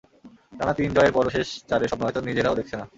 [0.57, 2.85] টানা তিন জয়ের পরও শেষ চারের স্বপ্ন হয়তো নিজেরাও দেখছে না।